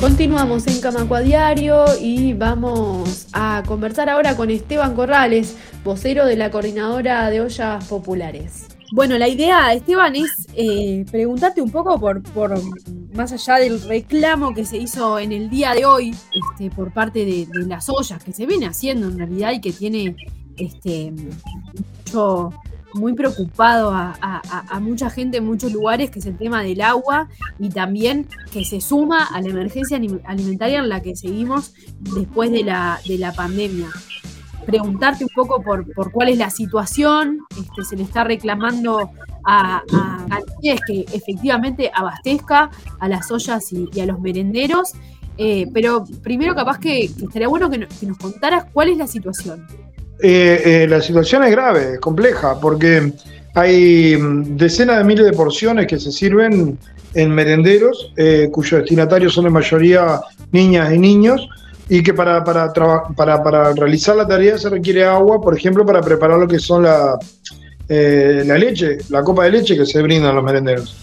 Continuamos 0.00 0.64
en 0.68 0.80
Camacua 0.80 1.22
Diario 1.22 1.84
y 2.00 2.32
vamos 2.32 3.26
a 3.32 3.64
conversar 3.66 4.08
ahora 4.08 4.36
con 4.36 4.48
Esteban 4.48 4.94
Corrales, 4.94 5.56
vocero 5.82 6.24
de 6.24 6.36
la 6.36 6.52
Coordinadora 6.52 7.28
de 7.30 7.40
Ollas 7.40 7.84
Populares. 7.86 8.68
Bueno, 8.92 9.18
la 9.18 9.26
idea, 9.26 9.72
Esteban, 9.72 10.14
es 10.14 10.46
eh, 10.54 11.04
preguntarte 11.10 11.60
un 11.60 11.72
poco 11.72 11.98
por, 11.98 12.22
por, 12.22 12.54
más 13.12 13.32
allá 13.32 13.56
del 13.56 13.82
reclamo 13.82 14.54
que 14.54 14.64
se 14.64 14.76
hizo 14.76 15.18
en 15.18 15.32
el 15.32 15.50
día 15.50 15.74
de 15.74 15.84
hoy 15.84 16.14
este, 16.32 16.70
por 16.70 16.92
parte 16.92 17.24
de, 17.24 17.48
las 17.66 17.88
ollas, 17.88 18.22
que 18.22 18.32
se 18.32 18.46
viene 18.46 18.66
haciendo 18.66 19.08
en 19.08 19.18
realidad 19.18 19.50
y 19.50 19.60
que 19.60 19.72
tiene 19.72 20.14
este, 20.56 21.12
mucho, 21.12 22.52
muy 22.98 23.14
preocupado 23.14 23.90
a, 23.92 24.80
mucha 24.80 25.10
gente 25.10 25.38
en 25.38 25.46
muchos 25.46 25.72
lugares, 25.72 26.10
que 26.10 26.18
es 26.18 26.26
el 26.26 26.36
tema 26.36 26.62
del 26.62 26.80
agua 26.80 27.28
y 27.58 27.68
también 27.68 28.26
que 28.52 28.64
se 28.64 28.80
suma 28.80 29.24
a 29.24 29.40
la 29.40 29.48
emergencia 29.48 30.00
alimentaria 30.24 30.78
en 30.78 30.88
la 30.88 31.00
que 31.02 31.16
seguimos 31.16 31.74
después 32.00 32.50
de 32.50 32.64
la, 32.64 33.00
de 33.06 33.18
la 33.18 33.32
pandemia 33.32 33.88
preguntarte 34.68 35.24
un 35.24 35.30
poco 35.34 35.62
por, 35.62 35.90
por 35.94 36.12
cuál 36.12 36.28
es 36.28 36.36
la 36.36 36.50
situación, 36.50 37.38
este, 37.58 37.84
se 37.84 37.96
le 37.96 38.02
está 38.02 38.22
reclamando 38.22 39.10
a, 39.42 39.82
a, 39.92 40.38
que 40.86 41.06
efectivamente 41.10 41.90
abastezca 41.94 42.70
a 43.00 43.08
las 43.08 43.30
ollas 43.30 43.72
y, 43.72 43.98
a 43.98 44.04
los 44.04 44.20
merenderos, 44.20 44.92
eh, 45.38 45.66
pero 45.72 46.04
primero 46.22 46.54
capaz 46.54 46.78
que, 46.78 47.04
estaría 47.04 47.48
bueno 47.48 47.70
que, 47.70 47.78
nos 47.78 48.18
contaras 48.18 48.66
cuál 48.70 48.90
es 48.90 48.98
la 48.98 49.06
situación. 49.06 49.66
Eh, 50.20 50.62
eh, 50.64 50.86
la 50.88 51.00
situación 51.00 51.44
es 51.44 51.50
grave, 51.50 51.94
es 51.94 52.00
compleja, 52.00 52.58
porque 52.60 53.12
hay 53.54 54.16
mm, 54.16 54.56
decenas 54.56 54.98
de 54.98 55.04
miles 55.04 55.24
de 55.26 55.32
porciones 55.32 55.86
que 55.86 55.98
se 55.98 56.10
sirven 56.10 56.78
en 57.14 57.30
merenderos, 57.30 58.12
cuyos 58.52 58.82
destinatarios 58.82 59.32
son 59.32 59.46
en 59.46 59.52
mayoría 59.52 60.20
niñas 60.52 60.92
y 60.92 60.98
niños, 60.98 61.48
y 61.88 62.02
que 62.02 62.12
para, 62.12 62.44
para, 62.44 62.72
para, 63.16 63.72
realizar 63.72 64.14
la 64.14 64.26
tarea 64.26 64.58
se 64.58 64.68
requiere 64.68 65.04
agua, 65.04 65.40
por 65.40 65.56
ejemplo, 65.56 65.86
para 65.86 66.02
preparar 66.02 66.38
lo 66.38 66.46
que 66.46 66.58
son 66.58 66.82
la, 66.82 67.18
eh, 67.88 68.42
la 68.44 68.58
leche, 68.58 68.98
la 69.08 69.22
copa 69.22 69.44
de 69.44 69.52
leche 69.52 69.76
que 69.76 69.86
se 69.86 70.02
brindan 70.02 70.34
los 70.34 70.44
merenderos. 70.44 70.94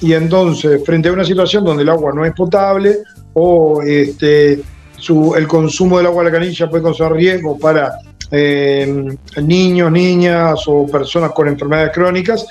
Y 0.00 0.14
entonces, 0.14 0.82
frente 0.84 1.10
a 1.10 1.12
una 1.12 1.24
situación 1.24 1.64
donde 1.64 1.82
el 1.82 1.90
agua 1.90 2.12
no 2.14 2.24
es 2.24 2.32
potable 2.32 2.98
o 3.34 3.82
este, 3.82 4.62
su, 4.96 5.34
el 5.34 5.46
consumo 5.46 5.98
del 5.98 6.06
agua 6.06 6.24
de 6.24 6.30
la 6.30 6.38
canilla 6.38 6.70
puede 6.70 6.84
causar 6.84 7.12
riesgo 7.12 7.58
para 7.58 7.92
eh, 8.30 9.16
niños, 9.42 9.92
niñas 9.92 10.60
o 10.66 10.86
personas 10.86 11.32
con 11.32 11.48
enfermedades 11.48 11.92
crónicas, 11.92 12.46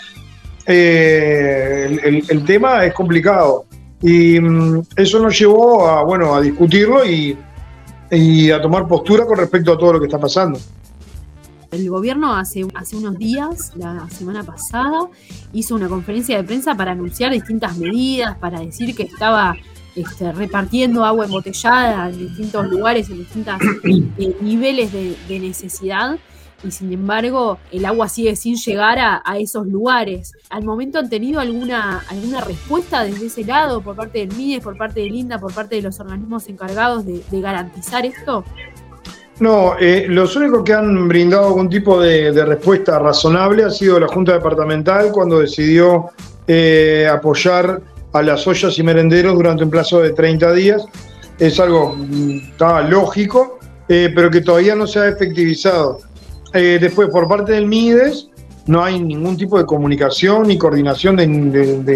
eh, 0.66 2.24
el, 2.30 2.44
tema 2.46 2.86
es 2.86 2.94
complicado. 2.94 3.66
Y 4.02 4.40
mm, 4.40 4.82
eso 4.96 5.20
nos 5.20 5.38
llevó 5.38 5.88
a, 5.88 6.04
bueno, 6.04 6.36
a 6.36 6.42
discutirlo 6.42 7.06
y 7.06 7.38
y 8.12 8.52
a 8.52 8.62
tomar 8.62 8.88
postura 8.88 9.26
con 9.26 9.38
respecto 9.38 9.74
a 9.74 9.78
todo 9.78 9.94
lo 9.94 10.00
que 10.00 10.06
está 10.06 10.20
pasando. 10.20 10.60
El 11.72 11.88
gobierno 11.90 12.34
hace, 12.34 12.66
hace 12.74 12.96
unos 12.96 13.18
días, 13.20 13.74
la 13.76 14.10
semana 14.10 14.44
pasada, 14.44 15.08
hizo 15.54 15.76
una 15.76 15.88
conferencia 15.88 16.38
de 16.38 16.44
prensa 16.44 16.74
para 16.76 16.94
anunciar 16.94 17.32
distintas 17.32 17.78
medidas, 17.78 18.38
para 18.40 18.60
decir 18.60 18.96
que 18.96 19.04
estaba 19.04 19.56
este, 20.02 20.32
repartiendo 20.32 21.06
agua 21.06 21.26
embotellada 21.26 22.10
en 22.10 22.18
distintos 22.18 22.68
lugares, 22.70 23.10
en 23.10 23.18
distintos 23.18 23.56
eh, 24.18 24.36
niveles 24.42 24.92
de 24.92 25.40
necesidad 25.40 26.18
y 26.64 26.72
sin 26.72 26.92
embargo 26.92 27.58
el 27.72 27.86
agua 27.86 28.10
sigue 28.10 28.36
sin 28.36 28.56
llegar 28.56 28.98
a, 29.00 29.38
esos 29.38 29.68
lugares. 29.68 30.34
¿Al 30.50 30.64
momento 30.64 31.00
han 31.00 31.10
tenido 31.10 31.40
alguna, 31.40 32.04
alguna 32.10 32.42
respuesta 32.42 33.04
desde 33.04 33.28
ese 33.28 33.44
lado 33.46 33.82
por 33.82 33.96
parte 33.96 34.20
del 34.20 34.36
MIDES, 34.36 34.64
por 34.64 34.78
parte 34.78 35.02
del 35.02 35.16
INDA, 35.16 35.40
por 35.40 35.54
parte 35.54 35.76
de 35.76 35.82
los 35.82 36.00
organismos 36.00 36.48
encargados 36.50 37.06
de, 37.06 37.24
garantizar 37.32 38.06
esto? 38.06 38.44
No, 39.40 39.78
eh, 39.80 40.06
los 40.10 40.36
únicos 40.36 40.64
que 40.64 40.74
han 40.74 41.08
brindado 41.08 41.48
algún 41.48 41.70
tipo 41.70 42.02
de, 42.02 42.32
respuesta 42.46 43.00
razonable 43.00 43.64
ha 43.64 43.70
sido 43.70 44.00
la 44.00 44.08
Junta 44.08 44.34
Departamental 44.34 45.12
cuando 45.14 45.40
decidió 45.40 46.10
eh, 46.46 47.08
apoyar 47.10 47.82
a 48.14 48.22
las 48.22 48.46
ollas 48.48 48.78
y 48.78 48.84
merenderos 48.84 49.36
durante 49.36 49.64
un 49.64 49.70
plazo 49.70 50.02
de 50.02 50.12
30 50.12 50.54
días. 50.54 50.86
Es 51.38 51.60
algo 51.60 51.96
mm, 51.96 52.40
lógico, 52.90 53.60
eh, 53.88 54.12
pero 54.14 54.30
que 54.30 54.42
todavía 54.42 54.76
no 54.76 54.88
se 54.88 55.00
ha 55.00 55.08
efectivizado. 55.08 56.00
Eh, 56.54 56.78
después, 56.82 57.10
por 57.10 57.28
parte 57.28 57.54
del 57.54 57.68
MIDES, 57.68 58.30
no 58.68 58.84
hay 58.84 59.00
ningún 59.00 59.38
tipo 59.38 59.58
de 59.58 59.66
comunicación 59.66 60.48
ni 60.48 60.58
coordinación 60.58 61.16
de, 61.16 61.28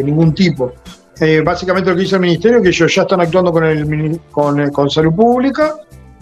ningún 0.03 0.33
tipo. 0.33 0.73
Eh, 1.19 1.41
básicamente 1.45 1.89
lo 1.89 1.95
que 1.95 2.03
dice 2.03 2.15
el 2.15 2.21
Ministerio 2.21 2.57
es 2.57 2.63
que 2.63 2.69
ellos 2.69 2.95
ya 2.95 3.03
están 3.03 3.21
actuando 3.21 3.51
con, 3.51 3.63
el, 3.63 4.19
con, 4.31 4.71
con 4.71 4.89
Salud 4.89 5.13
Pública 5.13 5.75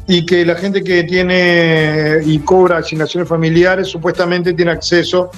y 0.07 0.25
que 0.25 0.45
la 0.45 0.55
gente 0.55 0.83
que 0.83 1.03
tiene 1.03 2.19
y 2.25 2.39
cobra 2.39 2.77
asignaciones 2.77 3.29
familiares 3.29 3.87
supuestamente 3.87 4.53
tiene 4.53 4.71
acceso 4.71 5.29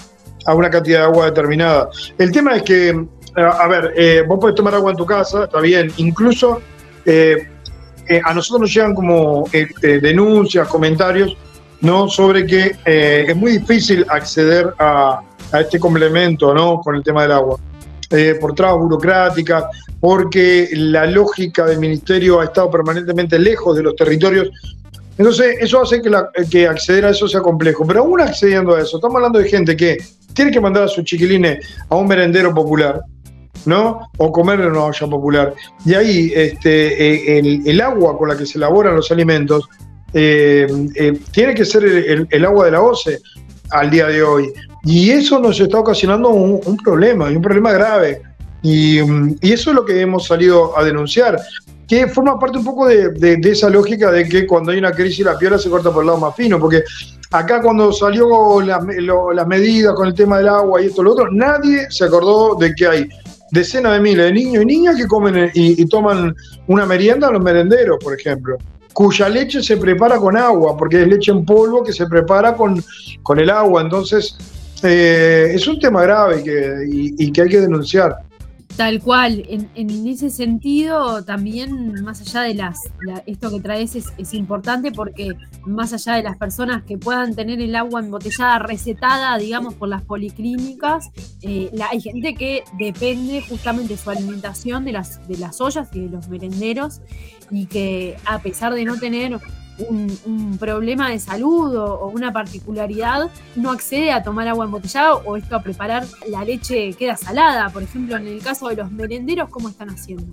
a 0.46 0.56
una 0.56 0.70
cantidad 0.70 1.00
de 1.00 1.06
agua 1.06 1.25
determinada. 1.25 1.90
El 2.18 2.31
tema 2.31 2.56
es 2.56 2.64
que, 2.64 3.06
a 3.35 3.67
ver, 3.67 4.25
vos 4.27 4.39
podés 4.39 4.55
tomar 4.55 4.75
agua 4.75 4.91
en 4.91 4.97
tu 4.97 5.05
casa, 5.05 5.45
está 5.45 5.59
bien, 5.59 5.91
incluso 5.97 6.61
a 7.05 8.33
nosotros 8.33 8.61
nos 8.61 8.73
llegan 8.73 8.94
como 8.94 9.45
denuncias, 9.81 10.67
comentarios 10.67 11.35
¿no? 11.83 12.07
sobre 12.07 12.45
que 12.47 12.75
eh, 12.85 13.25
es 13.27 13.35
muy 13.35 13.59
difícil 13.59 14.05
acceder 14.09 14.73
a, 14.79 15.22
este 15.59 15.79
complemento 15.79 16.51
¿no? 16.51 16.81
con 16.81 16.95
el 16.95 17.03
tema 17.03 17.22
del 17.23 17.33
agua. 17.33 17.59
Eh, 18.09 18.35
por 18.39 18.55
trabas 18.55 18.79
burocráticas, 18.79 19.66
porque 19.99 20.69
la 20.73 21.05
lógica 21.05 21.66
del 21.66 21.79
ministerio 21.79 22.39
ha 22.39 22.45
estado 22.45 22.69
permanentemente 22.72 23.38
lejos 23.38 23.75
de 23.75 23.83
los 23.83 23.95
territorios. 23.95 24.49
Entonces, 25.17 25.57
eso 25.59 25.81
hace 25.81 26.01
que, 26.01 26.11
que 26.49 26.67
acceder 26.67 27.05
a 27.05 27.09
eso 27.09 27.27
sea 27.27 27.41
complejo. 27.41 27.85
Pero 27.88 28.01
aún 28.01 28.22
accediendo 28.22 28.75
a 28.75 28.81
eso, 28.81 28.97
estamos 28.97 29.16
hablando 29.16 29.39
de 29.39 29.49
gente 29.49 29.75
que 29.75 29.97
tiene 30.33 30.51
que 30.51 30.61
mandar 30.61 30.83
a 30.83 30.88
sus 30.88 31.03
chiquilines 31.03 31.66
a 31.89 31.95
un 31.95 32.07
merendero 32.07 32.53
popular, 32.53 33.01
¿no? 33.66 34.09
O 34.18 34.31
comer 34.31 34.59
en 34.62 34.72
una 34.72 34.86
olla 34.86 35.08
popular. 35.08 35.53
Y 35.86 35.94
ahí 35.94 36.31
este, 36.36 37.38
eh, 37.38 37.62
el, 37.66 37.81
agua 37.81 38.18
con 38.18 38.30
la 38.30 38.38
que 38.38 38.46
se 38.46 38.58
elaboran 38.58 38.96
los 38.96 39.12
alimentos 39.12 39.69
eh, 40.14 40.68
eh, 40.96 41.19
tiene 41.31 41.53
que 41.53 41.66
ser 41.66 41.84
el, 41.84 42.46
agua 42.46 42.66
de 42.66 42.72
la 42.72 42.81
OCE 42.81 43.19
al 43.72 43.90
día 43.90 44.08
de 44.08 44.22
hoy. 44.22 44.53
Y 44.84 45.12
eso 45.12 45.40
nos 45.40 45.59
está 45.59 45.80
ocasionando 45.80 46.30
un, 46.30 46.78
problema, 46.78 47.31
y 47.31 47.36
un 47.36 47.41
problema 47.41 47.72
grave. 47.72 48.22
Y, 48.62 49.00
eso 49.41 49.70
es 49.70 49.75
lo 49.75 49.85
que 49.85 50.02
hemos 50.02 50.28
salido 50.28 50.78
a 50.78 50.84
denunciar, 50.84 51.40
que 51.88 52.08
forma 52.08 52.40
parte 52.40 52.58
un 52.58 52.66
poco 52.66 52.88
de, 52.88 53.40
esa 53.44 53.70
lógica 53.70 54.12
de 54.12 54.28
que 54.28 54.46
cuando 54.46 54.72
hay 54.72 54.78
una 54.78 54.91
crisis 54.91 55.25
la 55.25 55.38
piedra 55.38 55.58
se 55.58 55.70
corta 55.70 55.91
por 55.91 56.03
el 56.03 56.08
lado 56.08 56.20
más 56.20 56.35
fino, 56.35 56.59
porque 56.59 56.84
acá 57.31 57.62
cuando 57.62 57.91
salió 57.91 58.62
las 58.62 59.47
medidas 59.47 59.94
con 59.96 60.08
el 60.08 60.14
tema 60.14 60.38
del 60.38 60.50
agua 60.50 60.81
y 60.81 60.88
esto 60.88 61.02
lo 61.02 61.14
otro, 61.14 61.28
nadie 61.31 61.88
se 61.90 62.06
acordó 62.06 62.56
de 62.56 62.74
que 62.75 62.88
hay 62.88 63.09
decenas 63.53 63.94
de 63.94 64.00
miles 64.00 64.25
de 64.25 64.34
niños 64.34 64.64
y 64.64 64.66
niñas 64.66 64.96
que 64.96 65.08
comen 65.08 65.52
y, 65.53 65.81
y 65.81 65.86
toman 65.86 66.36
una 66.68 66.86
merienda 66.86 67.28
en 67.28 67.34
los 67.34 67.44
merenderos, 67.44 67.97
por 68.03 68.19
ejemplo 68.19 68.58
cuya 68.94 69.28
leche 69.28 69.62
se 69.62 69.78
prepara 69.78 70.18
con 70.18 70.38
agua, 70.38 70.78
porque 70.78 71.02
es 71.02 71.08
leche 71.08 71.31
en 71.31 71.44
polvo 71.44 71.84
que 71.84 71.91
se 71.91 72.06
prepara 72.06 72.56
con, 72.56 72.81
con 73.24 73.40
el 73.40 73.50
agua. 73.50 73.81
Entonces, 73.81 74.38
eh, 74.84 75.52
es 75.53 75.68
un 75.68 75.80
tema 75.80 76.03
grave 76.03 76.44
que, 76.44 76.86
y, 76.88 77.31
que 77.31 77.41
hay 77.41 77.50
que 77.50 77.62
denunciar. 77.62 78.19
Tal 78.78 79.01
cual, 79.01 79.44
en, 79.47 80.07
ese 80.07 80.31
sentido 80.31 81.23
también 81.23 82.03
más 82.03 82.22
allá 82.22 82.41
de 82.41 82.56
las, 82.56 82.79
esto 83.28 83.51
que 83.51 83.59
traes 83.59 83.95
es, 83.95 84.34
importante 84.34 84.91
porque 84.91 85.34
más 85.67 85.94
allá 85.94 86.16
de 86.16 86.23
las 86.23 86.38
personas 86.38 86.84
que 86.84 86.97
puedan 86.97 87.35
tener 87.35 87.61
el 87.61 87.75
agua 87.75 88.00
embotellada 88.00 88.57
recetada, 88.57 89.38
digamos, 89.38 89.75
por 89.75 89.89
las 89.89 90.01
policlínicas, 90.01 91.11
eh, 91.44 91.69
hay 91.88 92.01
gente 92.01 92.34
que 92.34 92.63
depende 92.79 93.41
justamente 93.47 93.93
de 93.93 93.97
su 93.99 94.09
alimentación 94.09 94.85
de 94.85 94.93
las, 94.93 95.28
de 95.28 95.37
las 95.37 95.61
ollas 95.61 95.90
y 95.93 95.99
de 96.02 96.09
los 96.09 96.28
merenderos 96.28 97.02
y 97.52 97.67
que 97.67 98.17
a 98.25 98.40
pesar 98.40 98.73
de 98.73 98.85
no 98.85 98.97
tener 98.97 99.40
un, 99.79 100.58
problema 100.59 101.09
de 101.09 101.20
salud 101.20 101.75
o, 101.75 102.08
una 102.08 102.31
particularidad, 102.31 103.29
no 103.55 103.72
accede 103.72 104.11
a 104.11 104.23
tomar 104.23 104.47
agua 104.47 104.66
embotellada 104.66 105.16
o 105.16 105.35
esto 105.35 105.55
a 105.55 105.64
preparar 105.64 106.05
la 106.29 106.43
leche 106.43 106.93
queda 106.93 107.17
salada. 107.17 107.70
Por 107.70 107.84
ejemplo, 107.84 108.16
en 108.17 108.28
el 108.28 108.41
caso 108.41 108.70
de 108.70 108.75
los 108.75 108.91
merenderos, 108.91 109.49
¿cómo 109.49 109.70
están 109.70 109.90
haciendo? 109.90 110.25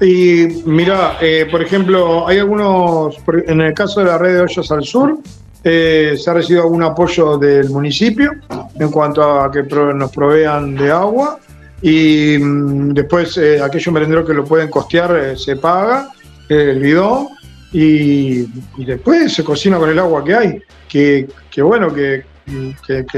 Y 0.00 0.62
mira, 0.66 1.16
eh, 1.20 1.46
por 1.50 1.62
ejemplo, 1.62 2.26
hay 2.28 2.38
algunos, 2.38 3.16
en 3.46 3.60
el 3.60 3.74
caso 3.74 4.00
de 4.00 4.06
la 4.06 4.18
red 4.18 4.34
de 4.34 4.40
Hoyos 4.42 4.70
al 4.70 4.84
Sur, 4.84 5.18
eh, 5.64 6.14
se 6.18 6.30
ha 6.30 6.34
recibido 6.34 6.62
algún 6.62 6.82
apoyo 6.82 7.38
del 7.38 7.70
municipio 7.70 8.32
en 8.78 8.90
cuanto 8.90 9.40
a 9.40 9.50
que 9.50 9.62
nos 9.62 10.12
provean 10.12 10.76
de 10.76 10.90
agua 10.90 11.38
y 11.82 12.38
mm, 12.38 12.92
después 12.92 13.36
eh, 13.38 13.60
aquellos 13.60 13.92
merenderos 13.92 14.26
que 14.26 14.34
lo 14.34 14.44
pueden 14.44 14.70
costear 14.70 15.36
se 15.36 15.56
paga 15.56 16.10
el 16.48 16.78
bidón 16.78 17.28
y, 17.72 18.46
después 18.84 19.32
se 19.32 19.44
cocina 19.44 19.78
con 19.78 19.90
el 19.90 19.98
agua 19.98 20.24
que 20.24 20.34
hay, 20.34 20.62
que, 20.88 21.62
bueno, 21.62 21.92
que, 21.92 22.24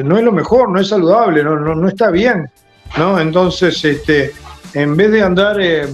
no 0.02 0.18
es 0.18 0.24
lo 0.24 0.32
mejor, 0.32 0.70
no 0.70 0.80
es 0.80 0.88
saludable, 0.88 1.42
no, 1.44 1.56
no, 1.56 1.88
está 1.88 2.10
bien, 2.10 2.50
¿no? 2.96 3.20
Entonces, 3.20 3.84
este, 3.84 4.32
en 4.74 4.96
vez 4.96 5.12
de 5.12 5.22
andar 5.22 5.60
eh, 5.60 5.86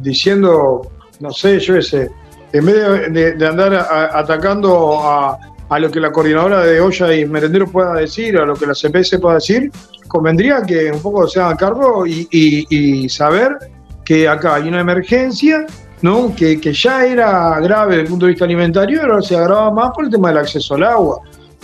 diciendo, 0.00 0.90
no 1.20 1.30
sé, 1.30 1.60
yo 1.60 1.76
ese, 1.76 2.10
en 2.52 2.66
vez 2.66 3.12
de, 3.38 3.46
andar 3.46 3.74
atacando 3.74 5.00
a, 5.02 5.38
lo 5.78 5.90
que 5.90 6.00
la 6.00 6.10
coordinadora 6.10 6.64
de 6.64 6.80
olla 6.80 7.14
y 7.14 7.24
merendero 7.24 7.66
pueda 7.68 7.94
decir, 7.94 8.36
a 8.38 8.44
lo 8.44 8.54
que 8.54 8.66
la 8.66 8.74
CPS 8.74 9.20
pueda 9.20 9.36
decir, 9.36 9.70
convendría 10.08 10.62
que 10.62 10.90
un 10.90 11.00
poco 11.00 11.28
se 11.28 11.40
hagan 11.40 11.56
cargo 11.56 12.04
y, 12.06 13.08
saber 13.08 13.56
que 14.04 14.28
acá 14.28 14.56
hay 14.56 14.68
una 14.68 14.80
emergencia, 14.80 15.64
¿no? 16.02 16.34
Que, 16.34 16.58
ya 16.72 17.04
era 17.04 17.60
grave 17.60 17.96
desde 17.96 18.02
el 18.02 18.08
punto 18.08 18.26
de 18.26 18.32
vista 18.32 18.44
alimentario, 18.44 19.00
pero 19.02 19.22
se 19.22 19.36
agrava 19.36 19.70
más 19.70 19.90
por 19.94 20.04
el 20.04 20.10
tema 20.10 20.28
del 20.28 20.38
acceso 20.38 20.74
al 20.74 20.84
agua. 20.84 21.20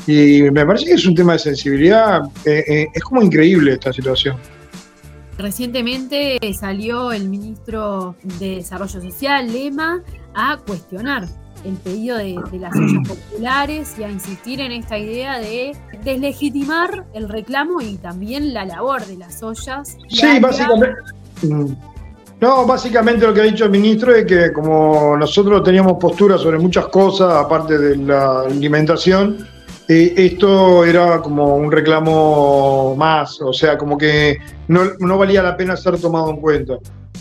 Y 0.07 0.43
me 0.43 0.65
parece 0.65 0.87
que 0.87 0.93
es 0.93 1.07
un 1.07 1.15
tema 1.15 1.33
de 1.33 1.39
sensibilidad, 1.41 2.23
eh, 2.45 2.65
eh, 2.67 2.87
es 2.93 3.03
como 3.03 3.23
increíble 3.23 3.73
esta 3.73 3.93
situación. 3.93 4.37
Recientemente 5.39 6.39
salió 6.59 7.13
el 7.13 7.29
ministro 7.29 8.15
de 8.39 8.57
Desarrollo 8.57 9.01
Social, 9.01 9.53
Lema, 9.53 10.03
a 10.35 10.59
cuestionar 10.59 11.27
el 11.65 11.75
pedido 11.75 12.17
de, 12.17 12.37
las 12.59 12.75
ollas 12.75 13.09
populares 13.09 13.97
y 13.99 14.05
a 14.05 14.11
insistir 14.11 14.61
en 14.61 14.73
esta 14.73 14.97
idea 14.97 15.39
de 15.39 15.77
deslegitimar 16.05 17.05
el 17.13 17.29
reclamo 17.29 17.81
y 17.81 17.97
también 17.97 18.55
la 18.55 18.65
labor 18.65 19.05
de 19.05 19.17
las 19.17 19.43
ollas. 19.43 19.97
Sí, 20.09 20.39
básicamente. 20.41 20.97
No, 22.41 22.67
básicamente 22.67 23.27
lo 23.27 23.33
que 23.33 23.41
ha 23.41 23.45
dicho 23.45 23.65
el 23.65 23.71
ministro 23.71 24.15
es 24.15 24.27
que 24.27 24.53
como 24.53 25.17
nosotros 25.17 25.63
teníamos 25.65 25.95
postura 25.99 26.37
sobre 26.37 26.59
muchas 26.59 26.87
cosas, 26.89 27.33
aparte 27.33 27.79
de 27.79 27.97
la 27.97 28.43
alimentación, 28.43 29.47
eh, 29.89 30.13
esto 30.17 30.85
era 30.85 31.23
como 31.23 31.57
un 31.57 31.73
reclamo 31.73 32.95
más, 32.97 33.41
o 33.41 33.53
sea, 33.53 33.79
como 33.79 33.97
que 33.97 34.37
no, 34.69 35.19
valía 35.19 35.43
la 35.43 35.57
pena 35.57 35.77
ser 35.77 35.99
tomado 35.99 36.31
en 36.31 36.37
cuenta. 36.37 36.79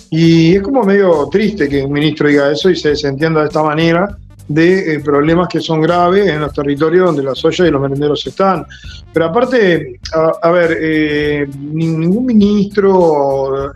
Y 0.10 0.56
es 0.56 0.62
como 0.62 0.84
medio 0.84 1.28
triste 1.32 1.70
que 1.70 1.84
un 1.84 1.94
ministro 1.94 2.28
diga 2.28 2.52
eso 2.52 2.70
y 2.70 2.76
se 2.76 2.90
desentienda 2.90 3.42
de 3.42 3.48
esta 3.48 3.64
manera 3.64 4.18
de 4.48 4.94
eh, 4.94 5.00
problemas 5.00 5.48
que 5.48 5.60
son 5.60 5.82
graves 5.82 6.28
en 6.28 6.42
los 6.42 6.54
territorios 6.54 7.08
donde 7.08 7.24
las 7.24 7.44
ollas 7.44 7.68
y 7.68 7.72
los 7.72 7.82
merenderos 7.82 8.26
están. 8.28 8.66
Pero 9.12 9.26
aparte, 9.26 10.00
a, 10.42 10.52
ver, 10.52 10.78
eh, 10.80 11.48
ningún 11.58 12.26
ministro 12.26 13.72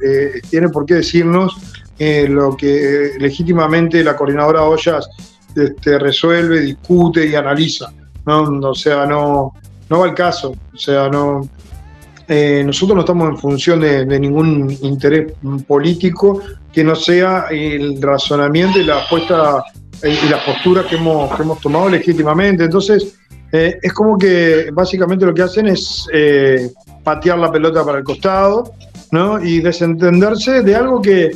tiene 0.50 0.69
por 0.69 0.86
qué 0.86 0.95
decirnos 0.95 1.56
lo 2.00 2.56
que 2.56 3.12
legítimamente 3.19 4.04
la 4.04 4.16
coordinadora 4.16 4.63
ollas 4.63 5.07
este, 5.56 5.98
resuelve, 5.98 6.62
discute 6.62 7.25
y 7.25 7.36
analiza. 7.36 7.92
¿no? 8.25 8.69
O 8.69 8.75
sea, 8.75 9.06
no, 9.06 9.54
no 9.89 10.00
va 10.00 10.07
el 10.07 10.13
caso. 10.13 10.56
O 10.74 10.77
sea, 10.77 11.10
no. 11.10 11.48
Eh, 12.27 12.62
nosotros 12.63 12.95
no 12.95 13.01
estamos 13.01 13.30
en 13.30 13.38
función 13.38 13.80
de, 13.81 14.19
ningún 14.19 14.77
interés 14.83 15.33
político 15.68 16.42
que 16.71 16.83
no 16.83 16.95
sea 16.95 17.48
el 17.50 18.00
razonamiento 18.00 18.80
y 18.80 18.83
la 18.83 19.00
apuesta 19.00 19.63
eh, 19.63 19.79
y 20.04 20.30
las 20.30 20.44
posturas 20.44 20.86
que 20.86 20.96
hemos, 20.96 21.36
que 21.36 21.44
hemos 21.44 21.60
tomado 21.60 21.90
legítimamente. 21.90 22.63
Entonces, 22.63 23.16
eh, 23.51 23.78
es 23.81 23.94
como 23.94 24.18
que 24.18 24.69
básicamente 24.72 25.25
lo 25.25 25.34
que 25.34 25.42
hacen 25.42 25.68
es 25.68 26.07
patear 27.04 27.40
la 27.40 27.51
pelota 27.51 27.84
para 27.84 27.98
el 27.98 28.04
costado 28.04 28.74
¿no? 29.12 29.44
y 29.44 29.60
desentenderse 29.60 30.62
de 30.62 30.75
algo 30.75 31.01
que, 31.01 31.31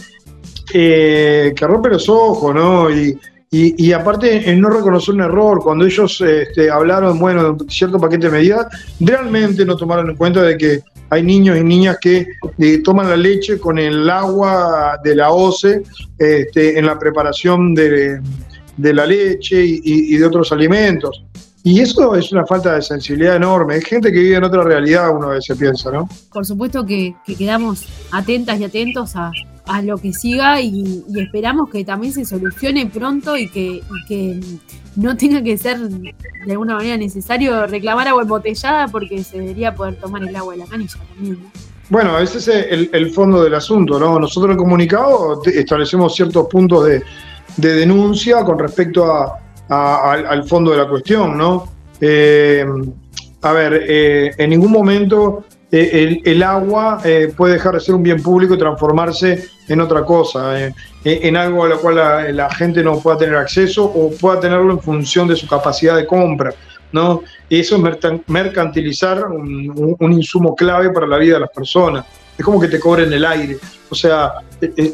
que 0.71 1.55
rompe 1.61 1.89
los 1.89 2.07
ojos 2.07 2.53
¿no? 2.53 2.91
y, 2.91 3.17
y, 3.55 3.93
aparte, 3.93 4.49
en 4.49 4.59
no 4.61 4.71
reconocer 4.71 5.13
un 5.13 5.21
error, 5.21 5.61
cuando 5.63 5.85
ellos 5.85 6.19
este, 6.21 6.71
hablaron, 6.71 7.19
bueno, 7.19 7.53
de 7.53 7.71
cierto 7.71 7.99
paquete 7.99 8.25
de 8.25 8.31
medidas, 8.31 8.65
realmente 8.99 9.63
no 9.63 9.77
tomaron 9.77 10.09
en 10.09 10.15
cuenta 10.15 10.41
de 10.41 10.57
que 10.57 10.81
hay 11.11 11.21
niños 11.21 11.59
y 11.59 11.63
niñas 11.63 11.99
que 12.01 12.25
eh, 12.57 12.77
toman 12.79 13.11
la 13.11 13.15
leche 13.15 13.59
con 13.59 13.77
el 13.77 14.09
agua 14.09 14.99
de 15.03 15.15
la 15.15 15.29
OCE 15.29 15.83
este, 16.17 16.79
en 16.79 16.87
la 16.87 16.97
preparación 16.97 17.75
de, 17.75 18.19
la 18.77 19.05
leche 19.05 19.63
y, 19.63 20.17
de 20.17 20.25
otros 20.25 20.51
alimentos. 20.51 21.23
Y 21.63 21.79
eso 21.79 22.15
es 22.15 22.31
una 22.31 22.45
falta 22.45 22.75
de 22.75 22.81
sensibilidad 22.81 23.37
enorme. 23.37 23.77
Es 23.77 23.85
gente 23.85 24.11
que 24.11 24.19
vive 24.19 24.35
en 24.35 24.43
otra 24.43 24.63
realidad, 24.63 25.15
uno 25.15 25.27
a 25.29 25.33
veces 25.35 25.57
piensa, 25.57 25.91
¿no? 25.91 26.09
Por 26.31 26.45
supuesto 26.45 26.85
que 26.85 27.15
quedamos 27.37 27.85
atentas 28.11 28.59
y 28.59 28.65
atentos 28.65 29.15
a, 29.15 29.31
a 29.65 29.81
lo 29.81 29.97
que 29.97 30.13
siga 30.13 30.61
y, 30.61 31.03
esperamos 31.15 31.69
que 31.69 31.85
también 31.85 32.13
se 32.13 32.25
solucione 32.25 32.85
pronto 32.87 33.37
y 33.37 33.49
que, 33.49 33.81
no 34.95 35.17
tenga 35.17 35.41
que 35.41 35.57
ser 35.57 35.79
de 35.79 36.51
alguna 36.51 36.75
manera 36.75 36.97
necesario 36.97 37.65
reclamar 37.65 38.07
agua 38.07 38.21
embotellada 38.21 38.87
porque 38.89 39.23
se 39.23 39.39
debería 39.39 39.73
poder 39.73 39.95
tomar 39.95 40.21
el 40.23 40.35
agua 40.35 40.53
de 40.53 40.59
la 40.59 40.65
canilla 40.67 40.99
también. 41.15 41.39
Bueno, 41.89 42.17
ese 42.19 42.37
es 42.37 42.47
el, 42.91 43.11
fondo 43.11 43.43
del 43.43 43.55
asunto, 43.55 43.99
¿no? 43.99 44.19
Nosotros 44.19 44.45
en 44.45 44.51
el 44.51 44.57
comunicado 44.57 45.41
establecemos 45.45 46.15
ciertos 46.15 46.47
puntos 46.47 46.85
de, 46.85 47.03
denuncia 47.57 48.43
con 48.43 48.57
respecto 48.57 49.05
a, 49.05 50.11
al, 50.11 50.43
fondo 50.45 50.71
de 50.71 50.77
la 50.77 50.87
cuestión, 50.87 51.37
¿no? 51.37 51.67
Eh, 51.99 52.65
a 53.41 53.51
ver, 53.51 53.85
eh, 53.87 54.31
en 54.37 54.49
ningún 54.49 54.71
momento 54.71 55.45
eh, 55.71 56.21
el, 56.23 56.43
agua 56.43 57.01
puede 57.35 57.53
dejar 57.53 57.73
de 57.73 57.79
ser 57.79 57.95
un 57.95 58.03
bien 58.03 58.21
público 58.21 58.53
y 58.53 58.57
transformarse 58.57 59.47
en 59.67 59.81
otra 59.81 60.03
cosa, 60.03 60.59
eh, 60.59 60.73
en 61.03 61.37
algo 61.37 61.65
a 61.65 61.69
lo 61.69 61.79
cual 61.79 61.95
la, 62.35 62.49
gente 62.51 62.83
no 62.83 62.99
pueda 62.99 63.17
tener 63.17 63.35
acceso 63.35 63.85
o 63.85 64.11
pueda 64.11 64.39
tenerlo 64.39 64.73
en 64.73 64.79
función 64.79 65.27
de 65.27 65.35
su 65.35 65.47
capacidad 65.47 65.95
de 65.95 66.05
compra. 66.05 66.53
¿no? 66.91 67.23
Eso 67.49 67.75
es 67.75 68.21
mercantilizar 68.27 69.25
un, 69.27 70.13
insumo 70.13 70.55
clave 70.55 70.91
para 70.91 71.07
la 71.07 71.17
vida 71.17 71.35
de 71.35 71.39
las 71.41 71.49
personas. 71.49 72.05
Es 72.37 72.43
como 72.43 72.59
que 72.59 72.67
te 72.67 72.79
cobren 72.79 73.11
el 73.11 73.25
aire. 73.25 73.57
O 73.89 73.95
sea, 73.95 74.33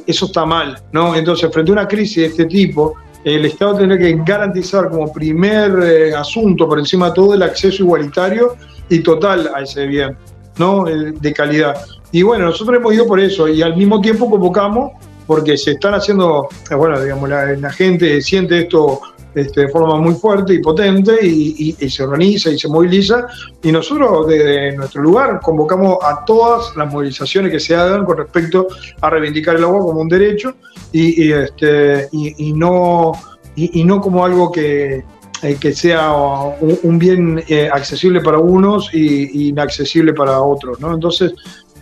eso 0.08 0.26
está 0.26 0.46
mal. 0.46 0.82
¿no? 0.92 1.16
Entonces, 1.16 1.52
frente 1.52 1.72
a 1.72 1.74
una 1.74 1.88
crisis 1.88 2.18
de 2.18 2.26
este 2.28 2.46
tipo, 2.46 2.96
el 3.24 3.46
Estado 3.46 3.80
tiene 3.80 3.98
que 3.98 4.18
garantizar 4.26 4.90
como 4.90 5.12
primer 5.12 6.16
asunto, 6.16 6.68
por 6.68 6.80
encima 6.80 7.08
de 7.08 7.16
todo, 7.16 7.34
el 7.34 7.44
acceso 7.44 7.84
igualitario 7.84 8.56
y 8.88 9.00
total 9.00 9.52
a 9.54 9.62
ese 9.62 9.86
bien. 9.86 10.16
¿No? 10.60 10.84
De 10.86 11.34
calidad. 11.34 11.76
Y 12.12 12.22
bueno, 12.22 12.46
nosotros 12.46 12.78
hemos 12.78 12.94
ido 12.94 13.08
por 13.08 13.20
eso 13.20 13.48
y 13.48 13.62
al 13.62 13.76
mismo 13.76 14.00
tiempo 14.02 14.30
convocamos 14.30 14.92
porque 15.26 15.58
se 15.58 15.72
están 15.72 15.94
haciendo, 15.94 16.48
bueno, 16.76 17.00
digamos, 17.00 17.30
la, 17.30 17.72
gente 17.72 18.20
siente 18.22 18.62
esto 18.62 19.00
este, 19.36 19.62
de 19.62 19.70
forma 19.70 19.96
muy 19.98 20.16
fuerte 20.16 20.56
y 20.56 20.60
potente 20.60 21.24
y, 21.24 21.74
se 21.88 22.04
organiza 22.04 22.50
y 22.50 22.58
se 22.58 22.68
moviliza. 22.68 23.28
Y 23.62 23.72
nosotros 23.72 24.28
desde 24.28 24.76
nuestro 24.76 25.04
lugar 25.04 25.40
convocamos 25.40 26.00
a 26.02 26.26
todas 26.26 26.76
las 26.76 26.92
movilizaciones 26.92 27.52
que 27.52 27.60
se 27.60 27.76
hagan 27.76 28.06
con 28.06 28.18
respecto 28.18 28.68
a 29.02 29.10
reivindicar 29.10 29.56
el 29.56 29.64
agua 29.64 29.82
como 29.82 30.02
un 30.02 30.10
derecho 30.10 30.56
y, 30.92 31.32
este, 31.32 32.10
y 32.12 32.52
no, 32.54 33.12
y, 33.56 33.84
no 33.84 34.02
como 34.02 34.26
algo 34.26 34.52
que, 34.52 35.04
eh, 35.42 35.58
que 35.60 35.74
sea 35.74 36.12
un, 36.12 37.00
bien 37.00 37.42
eh, 37.48 37.70
accesible 37.72 38.20
para 38.20 38.40
unos 38.40 38.94
y, 38.94 39.50
inaccesible 39.50 40.14
para 40.14 40.42
otros, 40.42 40.80
¿no? 40.82 40.94
Entonces, 40.94 41.34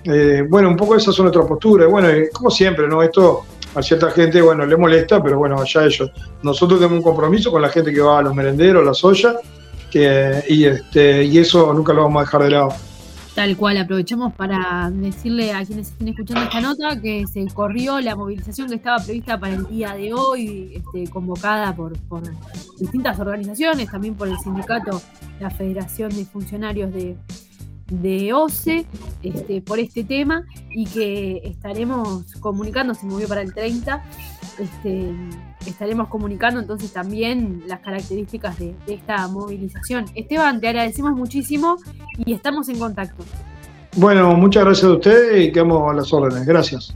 eh, 0.04 0.46
bueno, 0.48 0.70
un 0.70 0.76
poco 0.76 0.96
esas 0.96 1.16
son 1.16 1.26
nuestras 1.26 1.48
posturas. 1.48 1.90
Bueno, 1.90 2.08
como 2.34 2.52
siempre, 2.52 2.88
¿no? 2.88 3.02
Esto 3.02 3.46
a 3.74 3.82
cierta 3.82 4.12
gente, 4.12 4.42
bueno, 4.42 4.66
le 4.66 4.78
molesta, 4.78 5.22
pero 5.24 5.40
bueno, 5.40 5.60
allá 5.60 5.86
ellos. 5.86 6.12
Nosotros 6.44 6.80
tenemos 6.80 7.00
un 7.00 7.04
compromiso 7.04 7.52
con 7.52 7.62
la 7.62 7.70
gente 7.70 7.92
que 7.92 8.02
va 8.02 8.20
a 8.20 8.22
los 8.22 8.36
merenderos, 8.36 8.84
a 8.84 8.86
las 8.86 9.04
ollas, 9.04 9.36
que, 9.90 10.44
y, 10.50 10.66
este, 10.66 11.24
y 11.24 11.40
eso 11.40 11.74
nunca 11.74 11.94
lo 11.94 12.04
vamos 12.04 12.22
a 12.22 12.26
dejar 12.26 12.44
de 12.44 12.50
lado. 12.52 12.70
Tal 13.38 13.56
cual, 13.56 13.78
aprovechamos 13.78 14.34
para 14.34 14.90
decirle 14.92 15.54
a 15.54 15.64
quienes 15.64 15.90
estén 15.90 16.08
escuchando 16.08 16.42
esta 16.42 16.60
nota 16.60 17.00
que 17.00 17.28
se 17.28 17.46
corrió 17.54 18.00
la 18.02 18.16
movilización 18.16 18.68
que 18.68 18.74
estaba 18.74 18.98
prevista 18.98 19.40
para 19.40 19.54
el 19.54 19.68
día 19.68 19.94
de 19.94 20.12
hoy, 20.12 20.72
este, 20.74 21.08
convocada 21.12 21.76
por, 21.76 21.94
distintas 22.80 23.20
organizaciones, 23.20 23.92
también 23.92 24.16
por 24.16 24.28
el 24.28 24.40
sindicato, 24.40 25.04
la 25.40 25.52
Federación 25.52 26.16
de 26.16 26.26
Funcionarios 26.26 26.92
de, 26.92 27.16
de 27.92 28.34
OCE, 28.34 28.88
este, 29.22 29.62
por 29.62 29.78
este 29.78 30.04
tema 30.04 30.44
y 30.72 30.88
que 30.88 31.42
estaremos 31.44 32.34
comunicando, 32.40 32.96
se 32.96 33.06
movió 33.06 33.28
para 33.28 33.44
el 33.44 33.54
30, 33.54 34.04
este, 34.58 35.14
estaremos 35.70 36.08
comunicando 36.08 36.60
entonces 36.60 36.92
también 36.92 37.64
las 37.68 37.80
características 37.80 38.58
de, 38.60 38.76
esta 38.88 39.28
movilización. 39.28 40.06
Esteban, 40.16 40.60
te 40.60 40.68
agradecemos 40.68 41.14
muchísimo 41.14 41.78
y 42.18 42.34
estamos 42.34 42.70
en 42.70 42.80
contacto. 42.80 43.24
Bueno, 43.96 44.36
muchas 44.36 44.66
gracias 44.66 44.86
a 44.86 44.94
ustedes 44.94 45.48
y 45.48 45.52
quedamos 45.52 45.92
a 45.92 45.96
las 45.96 46.14
órdenes. 46.14 46.46
Gracias. 46.46 46.96